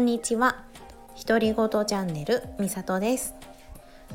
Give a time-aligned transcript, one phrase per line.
[0.00, 0.56] んにちは。
[1.26, 3.34] 独り言チャンネルみさとです。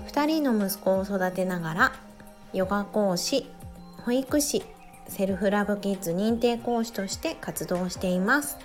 [0.07, 1.91] 2人の息子を育てながら
[2.53, 3.45] ヨガ講師
[4.03, 4.63] 保育士
[5.07, 8.57] セルフラブキッズ認定講師として活動しています。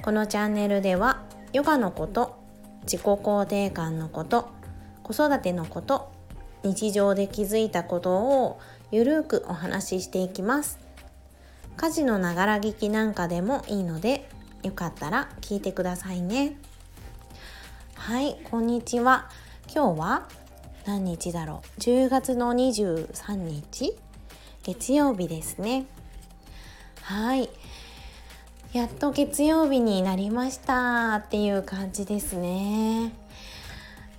[0.00, 1.22] このチャンネルでは
[1.52, 2.38] ヨガのこと
[2.82, 4.48] 自己肯定感のこと
[5.02, 6.12] 子育てのこと
[6.62, 8.12] 日常で気づいたこと
[8.44, 8.60] を
[8.92, 10.78] ゆるーくお話ししていきます。
[11.76, 14.28] 家事のながら聞きなんかでもいいので
[14.62, 16.56] よかったら聞いてくださいね。
[17.96, 19.28] はいこんにちは。
[19.74, 20.28] 今日は
[20.86, 23.96] 何日だろう？10月の23日？
[24.62, 25.86] 月曜日ですね。
[27.00, 27.50] はい。
[28.72, 33.12] やっと月曜日になりましたっていう感じですね。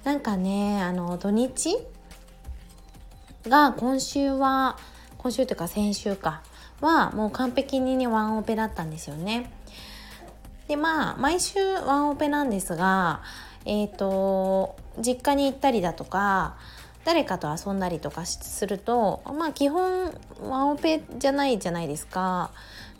[0.03, 1.77] なんかねあの土日
[3.47, 4.77] が今週は
[5.17, 6.44] 今週というか先週か。
[6.81, 9.49] はもう完璧にねワンオペだったんですよね。
[10.67, 13.22] でまあ毎週ワンオペなんですが
[13.66, 16.55] えっ、ー、と実家に行ったりだとか
[17.05, 22.52] 誰かと遊んだりとかするとまあ基本ワンオペじゃないじゃないですか。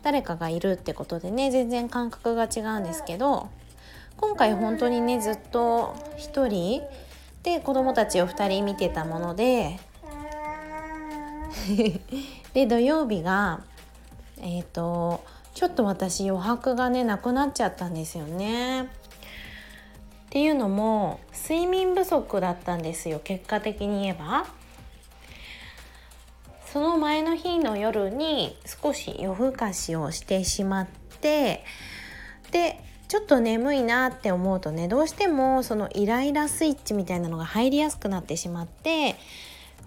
[0.04, 3.50] 誰かがいるってことでね全然感覚が違うんですけど
[4.18, 6.82] 今回本当にねずっと1人
[7.42, 9.80] で子供たちを2人見てたもので
[12.54, 13.62] で土曜日が
[14.42, 18.84] えっ、ー、とちょっと私余白がねなくなっちゃったんですよね。
[18.84, 18.86] っ
[20.30, 24.48] ていうのも睡眠不足だったんですよ結果的に言えば。
[26.66, 30.88] その前の日の夜に少し夜更かしをしてしまっ
[31.22, 31.64] て
[32.50, 39.18] でちょっと眠いなって思うとねどうしてもそのイライラスイッチみたいなのが入りやすくなってしまって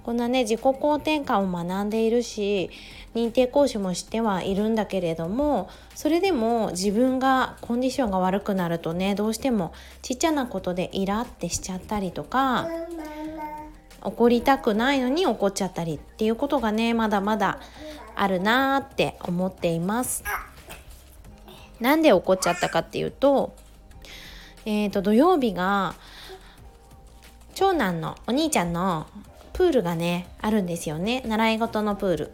[0.07, 2.71] こんなね自己肯定感を学んでいるし
[3.17, 12.69] 認定講師もしてはいるんだけれどもそれでも自分がコンディションが悪くなるとねどうしてもちっちゃなことでイラってしちゃったりとか
[14.01, 17.59] 怒りたくないのに怒っちゃったりっていうことがねまだまだ
[18.15, 20.23] あるなーって思っています。
[21.81, 23.57] なんで怒っちゃったかっていうと,、
[24.67, 25.97] えー、と土曜日が
[27.57, 29.09] 長男のお兄ちゃんの
[29.57, 31.23] プールがねあるんですよね。
[31.27, 32.33] 習い事のプール。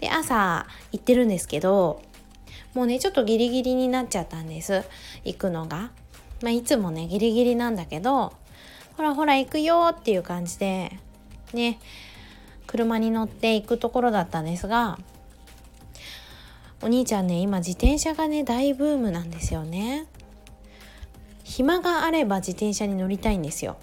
[0.00, 2.02] で朝行ってるんですけど
[2.74, 4.84] もうねちょっとギリギリになっちゃったんです。
[5.24, 5.90] 行くのが。
[6.42, 8.32] まあいつもねギリギリなんだけど
[8.96, 10.92] ほらほら行くよっていう感じで
[11.52, 11.80] ね
[12.68, 14.98] 車に乗って行くところだったんですが
[16.80, 20.06] お兄ちゃんね今自転車がね大ブームなんですよね。
[21.42, 23.78] 暇があれば自転車に乗りたいんですよ。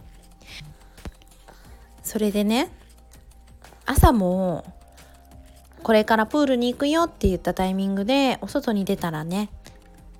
[2.03, 2.69] それでね
[3.85, 4.65] 朝も
[5.81, 9.49] これからプールに行くよって言ったタイミングでお外に出たらね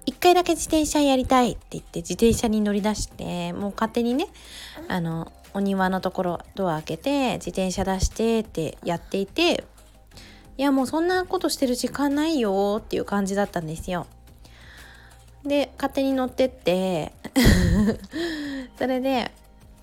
[0.06, 4.28] 一回だけ自転車やりたいって言って自転車に乗り出してもう勝手にね
[4.90, 9.64] あのお庭のところドア開けて自転車出してってやっていて
[10.58, 14.08] いやもうそんなことしてる時間ないよっていう感じだったんですよ。
[15.44, 17.12] で勝手に乗ってって
[18.78, 19.32] それで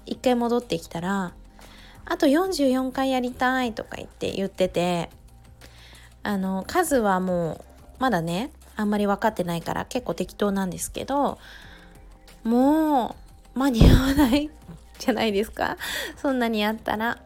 [0.07, 1.35] 一回戻ってきたら
[2.13, 5.11] あと44回やりたいとか言って言ってて
[6.25, 7.65] あの数はもう
[8.01, 11.39] まだねあんまり分かってないから結構適当なんですけど
[12.43, 13.15] も
[13.55, 14.51] う間に合わない
[14.99, 15.77] じゃないですか？
[16.21, 17.17] そんなにやったら。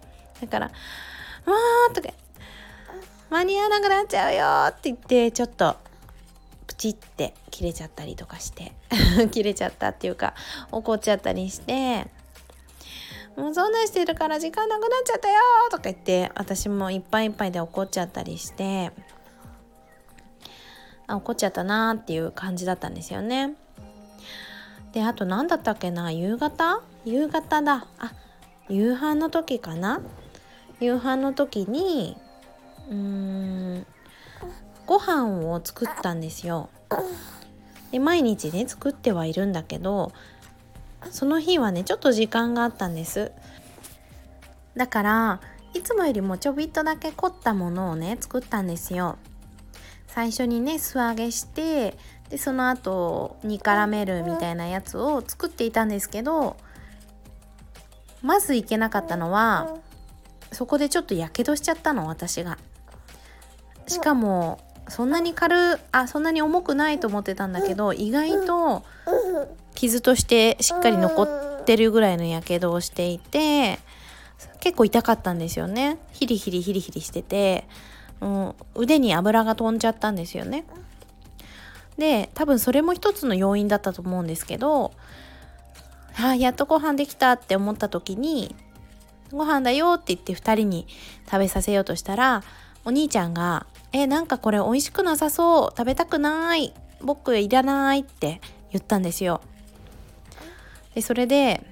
[0.41, 0.67] だから
[1.47, 1.55] 「も
[1.91, 2.09] う」とか
[3.31, 5.77] 「間に合わなくなっちゃうよ」って言ってちょっと
[6.67, 8.73] プチって切れちゃったりとかして
[9.33, 10.35] 切れちゃったっていうか
[10.73, 12.07] 怒っちゃったりして
[13.37, 15.35] もうそんなしてるから時間なくなっちゃったよ
[15.71, 18.93] とか言って私もいっぱいいっぱいで怒っちゃったりして
[21.07, 23.55] あ怒っちゃったなーっていう感じだったんですよね。
[24.93, 26.81] であと何だったっけな夕方？
[27.05, 28.13] 夕方だあ
[28.69, 30.01] 夕飯の時かな？
[30.81, 32.17] 夕飯の時に
[32.89, 33.87] うーん
[34.87, 36.71] ご飯を作ったんですよ。
[37.91, 40.13] で毎日ね作ってはいるんだけど
[41.11, 43.33] その日はねちょっと時間があったんです。
[44.77, 45.41] だから
[45.73, 49.19] いつもよりもちょびっとだけ凝ったものをね作ったんですよ。
[50.07, 51.97] 最初にね素揚げして
[52.31, 56.57] でその後煮絡めるみたいなやつを作っていたんですけど
[58.23, 59.77] まずいけなかったのは
[60.53, 62.59] そこでちょっとやけどしちゃったの私が。
[63.87, 68.85] しかもそんなに軽あそんなに重くないと思ってたんだけど意外と
[69.75, 73.79] 傷としてしっかり残ってるぐらいのやけどをしていて
[74.61, 75.99] 結構痛かったんですよね。
[76.13, 77.67] ヒリヒリヒリヒリしてて、
[78.21, 80.65] うん、腕に油が飛んじゃったんですよね。
[81.99, 84.93] で多分それも一つの要因だったと思うんですけど
[86.19, 88.55] ああやっとご飯できたって思った時に
[89.33, 90.87] ご飯だよって言って2人に
[91.27, 92.43] 食べさせようとしたら
[92.85, 95.79] お兄ちゃんが「えなんかこれ美味しくなさそう。
[95.79, 96.75] 食べたくない。
[97.01, 98.41] 僕いらない」って
[98.73, 99.41] 言ったんですよ。
[100.95, 101.65] でそれで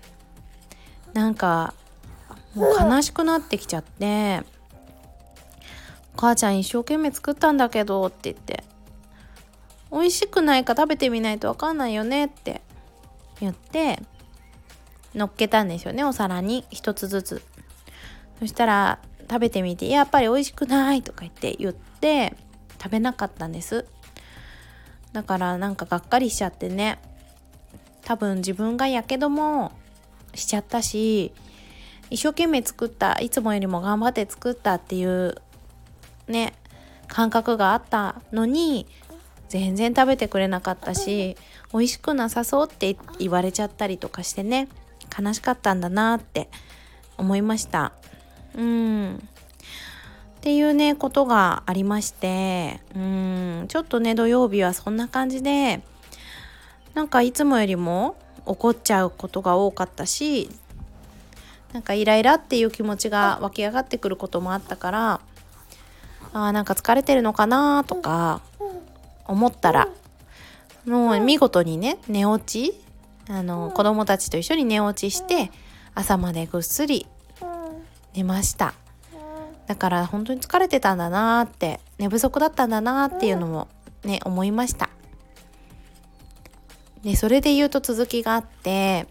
[1.14, 1.74] なんか
[2.54, 4.42] もう悲しくなってきちゃって
[6.14, 8.62] 「お母ちゃん一生懸命作ったんだけど」って言って
[9.90, 12.62] 「美味しくないか食べてみないと分かんないよね」って
[13.40, 14.00] 言って
[15.14, 16.64] 乗っけたんですよねお皿に。
[16.70, 17.42] 一つずつ。
[18.38, 18.98] そしたら
[19.32, 22.36] 食べてみてやっぱり美味しくないとか言って言って
[22.78, 23.86] 食べなかったんです
[25.14, 26.98] だからなんかがっかりしちゃってね
[28.04, 29.72] 多分自分がやけども
[30.34, 31.32] しちゃったし
[32.10, 35.34] 一生懸命作ったいつもよりも頑張って作ったっていう
[36.28, 36.52] ね
[37.08, 38.86] 感覚があったのに
[39.48, 41.38] 全然食べてくれなかったし
[41.72, 44.68] 美味しくなさそうって言われちゃったりとかしてね
[45.18, 46.50] 悲しかったんだなって
[47.16, 47.92] 思いました。
[48.56, 49.16] うん。
[49.16, 53.64] っていうねことがありましてうん。
[53.68, 55.82] ちょっとね土曜日はそんな感じで
[56.94, 60.50] なんかいつもよりも怒っちゃうことが多かったし
[61.72, 65.20] なんかイライラっていう気持ちが湧き上がってくることもあったから
[66.32, 68.42] あなんか疲れてるのかなとか
[69.26, 69.88] 思ったら
[70.86, 72.78] もう見事にね寝落ち
[73.28, 75.50] あの子供たちと一緒に寝落ちして
[75.94, 77.06] 朝までぐっすり
[78.14, 78.74] 寝ました。
[79.66, 83.68] だから本当に疲れてたんだなーって寝不足だったんだなーっていうのも
[84.04, 84.90] ね思いました。
[87.02, 89.06] でそれで言うと続きがあって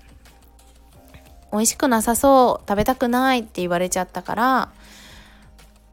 [1.52, 4.72] 美味しくなさそう食べたくないって言われちゃったから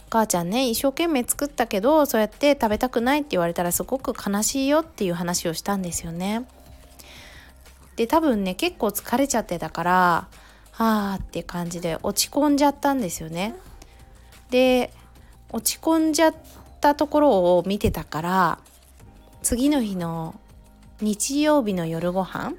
[0.07, 6.47] お母ちゃんね一生懸命作ったけどそうやって食べたくないって言われたらすごく悲しいよっていう話をしたんですよね。
[7.97, 10.29] で多分ね結構疲れちゃってたから
[10.79, 13.57] はあって感じで落ち込んじゃったんですよね。
[14.51, 14.93] で
[15.51, 16.35] 落ち込んじゃっ
[16.81, 18.59] たところを見てたから
[19.43, 20.39] 次の日の
[21.01, 22.53] 日曜日の夜ご飯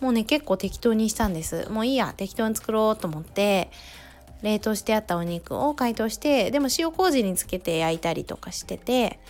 [0.00, 3.70] もうね結構適当にしたんですもういいや適当に作ろうと思って
[4.42, 9.20] 冷凍してあったお肉を解凍してでも塩麹につけて焼いたりとかしてて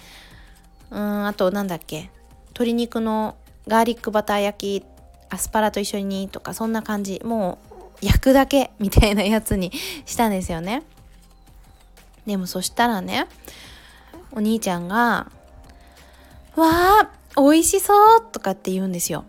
[0.90, 2.11] うんあとなんだっけ
[2.49, 3.37] 鶏肉の
[3.69, 4.95] ガーリックバター焼き
[5.31, 7.58] アスパラと一緒にとかそんな感じも
[8.02, 9.73] う焼くだけみたいなやつに
[10.05, 10.82] したんですよね
[12.26, 13.26] でもそしたらね
[14.32, 15.31] お兄ちゃんが
[16.56, 16.67] 「わ
[17.02, 19.25] あ美味しそう!」とかって言うんですよ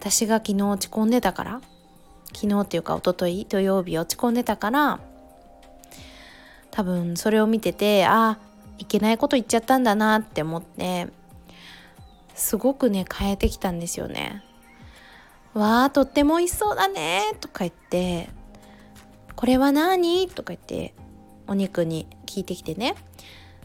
[0.00, 1.60] 私が昨日落ち込んでたから
[2.34, 5.00] 昨日っていうか一昨日土曜日落ち込んでたから
[6.70, 8.48] 多分それを見ててああ
[8.78, 11.08] いけないこと言っちゃったんだなって思って
[12.38, 14.42] すごくね変えてきたんですよね。
[15.54, 18.28] わあとっても美味しそうだねとか言って
[19.34, 20.28] これは何？
[20.28, 20.94] とか言って
[21.46, 22.94] お肉に聞いてきてね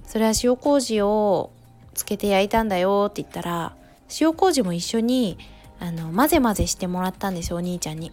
[0.05, 1.51] それは塩麹を
[1.93, 3.75] つけて焼いたんだよって言ったら
[4.19, 5.37] 塩麹も一緒に
[5.79, 8.11] あの混ぜ混ぜしてもらったんですよお兄ちゃんに。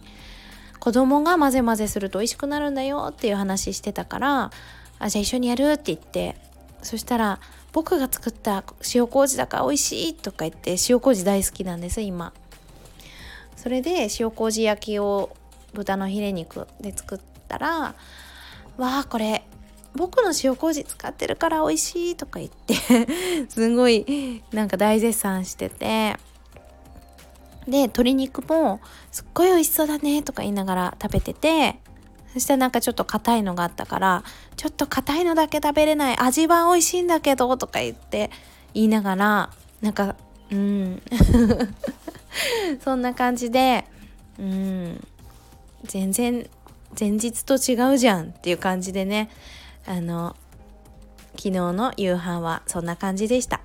[0.79, 4.51] 子供が混ぜ混ぜすると美味しくなるんだよっていう話してたから
[4.99, 5.73] あじゃあ一緒にやる？
[5.73, 6.35] って言って
[6.81, 7.39] そしたら
[7.71, 12.33] 僕が作った塩麹だから美味しいとか言って塩麹大好きなんです今。
[13.55, 15.35] それで塩麹焼きを
[15.73, 17.95] 豚のヒレ肉で作ったら
[18.77, 19.43] わあこれ
[19.95, 22.75] 僕の塩麹使ってるから美味しいとか言って
[23.49, 26.17] すごいなんか大絶賛してて。
[27.67, 31.79] で鶏肉もすっごい美味しそうだねとか言いながら食べてて
[32.33, 34.23] そしたらなんかちょっと硬いのがあったから
[34.55, 36.17] ちょっと硬いのだけ食べれない。
[36.17, 38.31] 味は美味しいんだけどとか言って
[38.73, 39.49] 言いながら
[39.81, 40.15] なんか
[40.51, 41.01] うん。
[42.83, 43.85] そんな感じで
[44.39, 45.07] うん。
[45.83, 46.49] 全然
[46.97, 49.29] 前日と違うじゃんっていう感じでね
[49.85, 50.35] あの
[51.31, 53.61] 昨日の夕飯はそんな感じでした。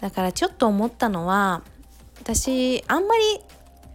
[0.00, 1.62] だからちょっと思ったのは
[2.20, 3.22] 私あんまり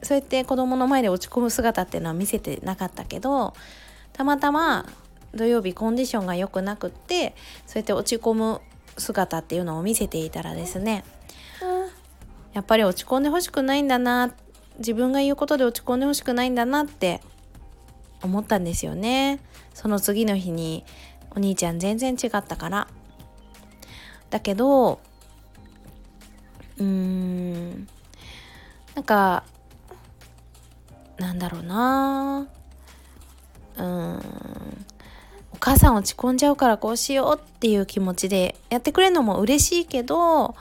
[0.04, 3.54] そうやって子供の前で落ち込む姿っていうのは見せてなかったけど
[4.14, 4.86] たまたま
[5.34, 7.36] 土曜日コンディションが良くなくって
[7.66, 8.62] そうやって落ち込む
[8.98, 11.04] 姿っていうのを見せていたらですね
[12.54, 14.34] やっぱり落ち込んでほしくないんだな
[14.80, 17.22] 自分が言うことで落ち込んでほしくないんだなって
[18.24, 19.40] 思ったんですよね。
[19.74, 20.84] その次の日に
[21.36, 22.88] お兄ちゃん全然違ったから。
[24.30, 25.00] だけど
[26.78, 27.88] うーん
[28.96, 29.44] なんか
[31.18, 32.48] なんだろうな。
[33.78, 34.20] うん。
[35.54, 40.56] お母さん落ち込んじゃうからこうしようっていう気持ちでやってくれるのも嬉しいけど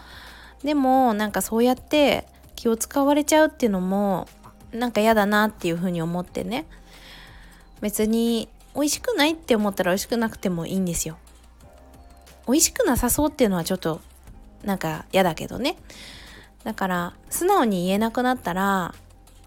[0.65, 4.27] でもなんかそうやって気を使われちゃうっていうのも
[4.73, 6.67] なんか嫌だなっていうふうに思ってね。
[7.83, 11.19] 別に美味しくないって思ったら美味しくなくてもいいんですよ。
[12.47, 14.01] 美味しくなさそうっていうのはちょっと
[14.65, 15.77] なんか嫌だけどね。
[16.65, 18.95] だから素直に言えなくなったら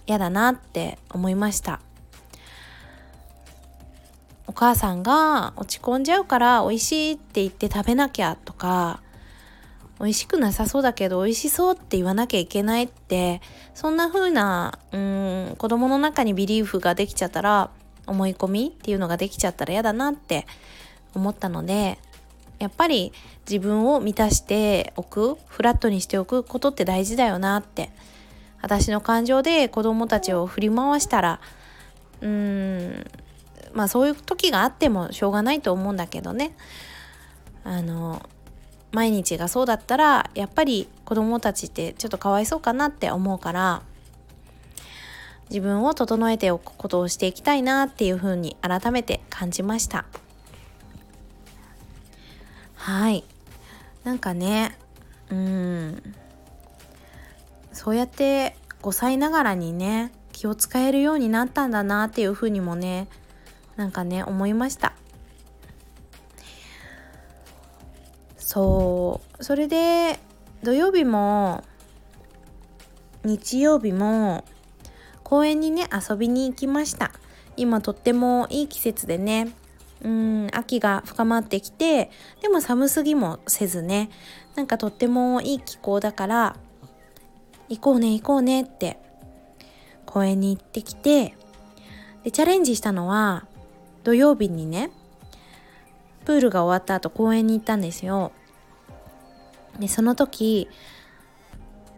[0.10, 1.80] 嫌だなって思いました。
[4.48, 9.00] お母さんが落ち込んじゃうから美味しいって言って食べなきゃとか
[10.00, 13.42] 美味しくなさそうだけど美味しそうって言わなきゃいけないって
[13.76, 17.70] そんな風なうん子供の中にビリーフができちゃったら
[18.08, 20.48] 思い込みっていうのができちゃったら嫌だなって
[21.14, 22.00] 思ったので
[22.58, 23.14] やっぱり
[23.48, 27.92] 自分を満たしておくフラットにしておくことって大事だよなって
[28.62, 31.40] 私の感情で子供たちを振り回したら
[32.22, 32.30] うー
[33.02, 33.12] ん
[33.74, 36.56] まあそういう時があってもしょうがないと思うんだけどね。
[37.64, 38.28] あの
[38.92, 43.84] 毎日がそうだったらやっぱり子供たちってちょっとかわいそうかなって思うから
[45.50, 50.06] 自分を整えておくことをしていきたいなっていうふうに改めて感じました。
[52.76, 53.24] はい。
[54.04, 54.78] なんかね
[55.30, 56.16] うん。
[57.80, 63.08] そうやって5歳ながらにね気を使えるようになったんだなっていうふうにもね
[63.78, 64.92] なんかね思いました。
[68.38, 69.44] そう。
[69.46, 70.20] それで
[70.62, 71.64] 土曜日も
[73.24, 74.44] 日曜日も
[75.24, 77.14] 公園にね遊びに行きました。
[77.56, 79.54] 今とってもいい季節でね
[80.04, 84.10] うん秋が深まってきてでも寒すぎもせずね
[84.56, 86.58] なんかとってもいい気候だから
[87.70, 88.98] 行こうね行こうねって
[90.06, 91.36] 公園に行ってきて
[92.24, 93.46] でチャレンジしたのは
[94.04, 94.90] 土曜日にね
[96.26, 98.32] プールが終わった後公園に行ったんですよ。
[99.80, 100.68] でその時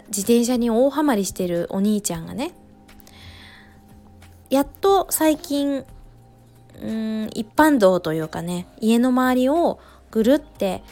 [0.08, 2.51] 自転車に大ハマりしてるお兄ちゃんがね
[4.50, 5.86] やっと最近
[6.82, 9.80] うん一般道というかね家の周りを
[10.12, 10.84] ぐるって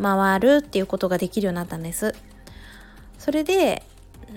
[0.00, 2.14] 回るっていうことができるようになったんです。
[3.18, 3.82] それで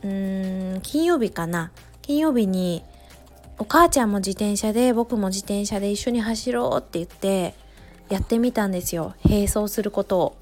[0.04, 1.72] うん金曜日かな。
[2.02, 2.84] 金曜日に
[3.60, 7.54] お母ちゃんも自転車で僕も自転車で一緒に走ろうって言って
[8.10, 9.14] やってみたんですよ。
[9.24, 10.38] 並走することを。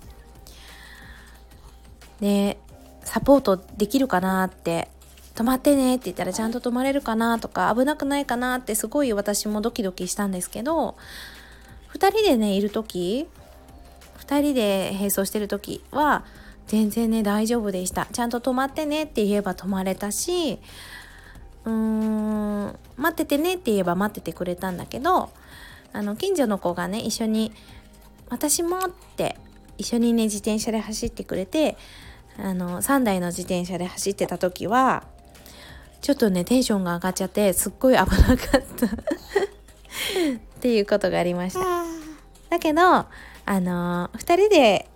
[2.20, 2.58] で
[3.04, 4.88] サポートできるかなって。
[5.34, 10.98] 止まってねって言ったらちゃんと止まれるかなとか危なくないかなってすごい私もドキドキしたんですけど
[11.94, 13.28] 2人でねいる時
[14.20, 16.26] 2人で並走してる時は
[16.72, 18.08] 全然ね大丈夫でした。
[18.14, 20.58] ちゃんと止まってねって言えば止まれたし
[21.66, 25.32] うーん待っててねって言えば待っててくれたんだけど
[25.92, 27.52] あの近所の子がね一緒に
[28.32, 29.36] 「私も」って
[29.78, 31.76] 一緒にね自転車で走ってくれて
[32.40, 35.04] あの3台の自転車で走ってた時は
[36.00, 38.86] ちょっとねテンションが上がっちゃってすっごい危なかった。
[38.86, 38.90] っ
[40.62, 41.60] ていうことがありました。
[42.50, 43.08] だけどあ
[43.46, 44.88] の2人で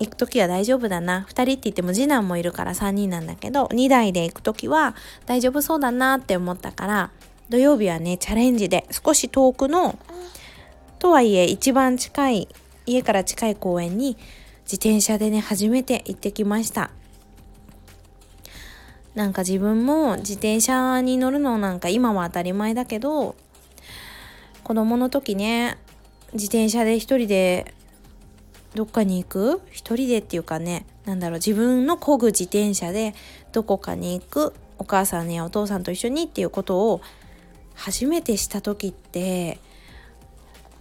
[0.00, 1.26] 行く時は大丈夫だな。
[1.28, 4.94] 2人って言っても次男もいるから3人なんだけど2台で行く時は
[5.26, 7.10] 大丈夫そうだなって思ったから
[7.48, 9.98] 土曜日はねチャレンジで少し遠くの
[10.98, 12.48] とはいえ一番近い
[12.86, 14.16] 家から近い公園に
[14.64, 16.90] 自転車でね初めて行ってきました。
[19.14, 23.36] なんか自分も自転車に乗るのなんか今は当たり前だけど
[24.64, 25.78] 子供の時ね
[26.32, 27.74] 自転車で一人で
[28.74, 29.62] どっかに行く？
[29.70, 33.14] 一人でっていうかねなんだろう自分の漕ぐ自転車で
[33.52, 34.54] どこかに行く？
[34.78, 37.00] お母さんやお父さんと一緒にっていうことを
[37.74, 39.58] 初めてした時って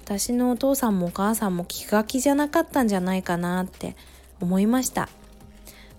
[0.03, 3.95] 私のお父さんもお母さんも気が気じゃなかったんじゃないかなって
[4.41, 5.09] 思いました。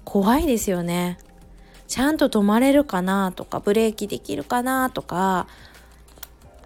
[0.05, 1.19] 怖いですよね。
[1.87, 5.47] ちゃんと止まれるかなとかブレーキできるかなとか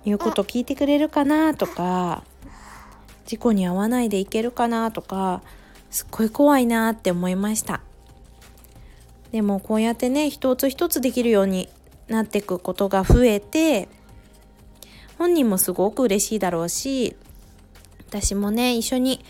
[0.04, 2.24] 言うこと聞いてくれるかなとか
[3.28, 5.42] 事故に遭わないでいけるかなとか
[5.90, 7.82] すっごい怖いなって思いました。
[9.32, 11.68] でもこうやってね一つ一つできるように
[12.06, 13.90] なっていくことが増えて
[15.18, 17.16] 本人もすごく嬉しいだろうし
[18.08, 19.22] 私もね一緒に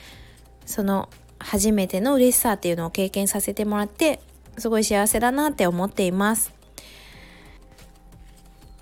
[0.65, 1.09] その
[1.41, 4.21] 初めての嬉しさっていうのを経験させてもらって
[4.59, 6.55] すごい幸せだなって思っています。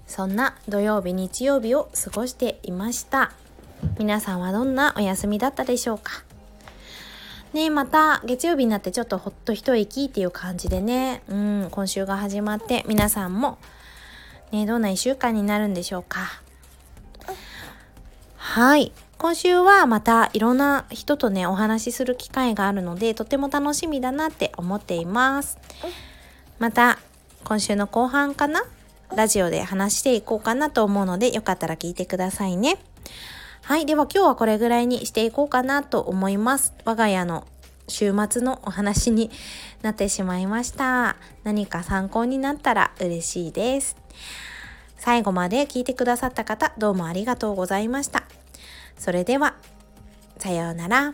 [0.07, 3.33] そんな土曜日日曜日を過ごしていました。
[3.99, 6.23] 皆さんはどんなお休みだったでしょうか？
[7.53, 11.23] ねまた月曜日になってちょっとほっと一息っていう感じでね。
[11.29, 13.59] うん今週が始まって皆さんも
[14.53, 16.43] ねどんな1週間になるんでしょうか？
[18.37, 18.93] はい。
[19.19, 25.59] 今週はまたいろんな人とねお話しする機会があるのでとても楽しみだなって思っています。
[26.59, 26.99] また
[27.45, 28.63] 今週の後半かな？
[29.15, 32.77] ラジオで話していこうかなと思うのでよかったら聞いてくださいね。
[33.67, 36.73] はいでは今日はこれぐらいにしていこうかなと思います。
[36.85, 37.49] 我が家の
[37.89, 39.29] 週末のお話に
[39.83, 41.17] なってしまいました。
[41.43, 43.97] 何か参考になったら嬉しいです。
[44.97, 48.23] 最後まで聞いてくださった方どうもありがとうございました。
[48.97, 49.57] それでは
[50.39, 51.13] さようなら。